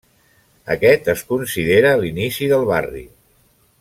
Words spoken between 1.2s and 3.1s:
considera l'inici del barri.